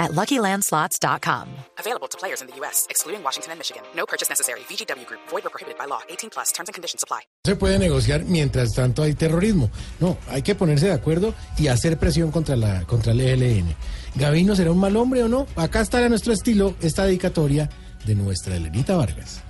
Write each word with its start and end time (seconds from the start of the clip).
at 0.00 0.10
LuckyLandSlots.com. 0.12 1.46
Available 1.78 2.08
to 2.08 2.18
players 2.18 2.40
in 2.42 2.48
the 2.48 2.56
U.S., 2.56 2.86
excluding 2.90 3.22
Washington 3.22 3.52
and 3.52 3.60
Michigan. 3.60 3.82
No 3.94 4.06
purchase 4.06 4.28
necessary. 4.28 4.60
VGW 4.68 5.06
Group. 5.06 5.20
Void 5.28 5.46
or 5.46 5.50
prohibited 5.50 5.78
by 5.78 5.84
law. 5.86 6.00
18 6.08 6.30
plus. 6.30 6.50
Terms 6.52 6.68
and 6.68 6.74
conditions 6.74 7.04
apply. 7.04 7.20
se 7.44 7.56
puede 7.56 7.78
negociar 7.78 8.24
mientras 8.24 8.72
tanto 8.74 9.02
hay 9.02 9.14
terrorismo. 9.14 9.70
No, 10.00 10.16
hay 10.28 10.42
que 10.42 10.54
ponerse 10.54 10.86
de 10.86 10.92
acuerdo 10.92 11.34
y 11.56 11.68
hacer 11.68 11.98
presión 11.98 12.30
contra 12.30 12.56
la 12.56 12.84
contra 12.86 13.12
el 13.12 13.20
ELN. 13.20 13.74
Gavino 14.14 14.56
será 14.56 14.72
un 14.72 14.78
mal 14.78 14.96
hombre 14.96 15.22
o 15.22 15.28
no? 15.28 15.46
Acá 15.56 15.80
está 15.80 15.98
a 15.98 16.08
nuestro 16.08 16.32
estilo 16.32 16.74
esta 16.80 17.04
dedicatoria 17.04 17.68
de 18.04 18.14
nuestra 18.14 18.56
Elenita 18.56 18.96
Vargas. 18.96 19.42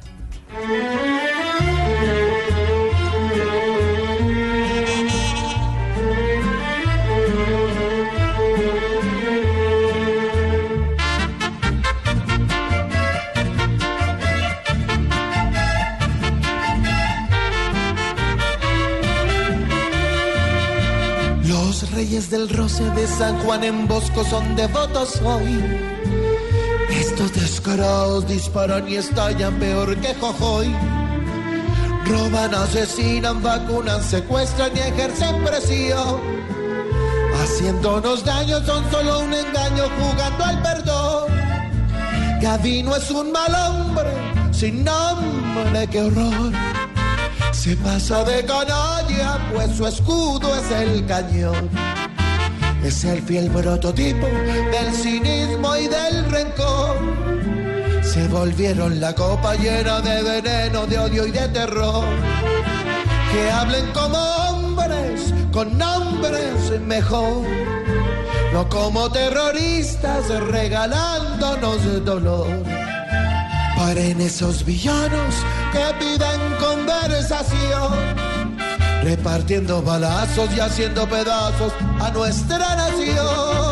Reyes 21.89 22.28
del 22.31 22.48
roce 22.50 22.84
de 22.91 23.06
San 23.06 23.39
Juan 23.39 23.64
en 23.64 23.89
Bosco 23.89 24.23
son 24.25 24.55
devotos 24.55 25.20
hoy. 25.23 25.64
Estos 26.91 27.33
descarados 27.33 28.27
disparan 28.28 28.86
y 28.86 28.97
estallan 28.97 29.59
peor 29.59 29.97
que 29.97 30.14
Jojoy. 30.14 30.75
Roban, 32.05 32.55
asesinan, 32.55 33.42
vacunan, 33.42 34.03
secuestran 34.03 34.77
y 34.77 34.81
ejercen 34.81 35.42
presión. 35.42 36.20
Haciéndonos 37.42 38.25
daño 38.25 38.62
son 38.64 38.91
solo 38.91 39.20
un 39.20 39.33
engaño 39.33 39.84
jugando 39.98 40.45
al 40.45 40.62
perdón. 40.62 41.33
Gavino 42.42 42.95
es 42.95 43.11
un 43.11 43.33
mal 43.33 43.55
hombre, 43.55 44.11
sin 44.53 44.84
nombre, 44.84 45.86
qué 45.91 46.03
horror. 46.03 46.53
Se 47.53 47.77
pasa 47.77 48.25
de 48.25 48.45
canalla, 48.45 49.39
pues 49.53 49.77
su 49.77 49.87
escudo 49.87 50.55
es 50.56 50.70
el 50.70 51.06
cañón. 51.06 51.69
Es 52.83 53.05
el 53.05 53.20
fiel 53.23 53.51
prototipo 53.51 54.27
del 54.27 54.92
cinismo 54.95 55.77
y 55.77 55.89
del 55.89 56.31
rencor. 56.31 56.97
Se 58.03 58.27
volvieron 58.29 59.01
la 59.01 59.15
copa 59.15 59.55
llena 59.55 60.01
de 60.01 60.23
veneno, 60.23 60.87
de 60.87 60.98
odio 60.98 61.27
y 61.27 61.31
de 61.31 61.48
terror. 61.48 62.05
Que 63.33 63.51
hablen 63.51 63.87
como 63.92 64.17
hombres, 64.17 65.35
con 65.53 65.77
nombres 65.77 66.81
mejor. 66.87 67.45
No 68.53 68.69
como 68.69 69.11
terroristas 69.11 70.29
regalándonos 70.48 72.05
dolor. 72.05 72.48
Paren 73.81 74.20
esos 74.20 74.62
villanos 74.62 75.34
que 75.73 75.81
piden 75.98 76.39
conversación, 76.61 77.95
repartiendo 79.03 79.81
balazos 79.81 80.50
y 80.55 80.61
haciendo 80.61 81.09
pedazos 81.09 81.73
a 81.98 82.11
nuestra 82.11 82.77
nación. 82.77 83.70